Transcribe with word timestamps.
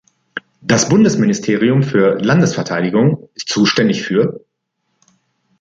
Das 0.63 0.89
Bundesministerium 0.89 1.83
für 1.83 2.17
Landesverteidigung 2.19 3.29
ist 3.35 3.49
zuständig 3.49 4.01
für:. 4.01 4.41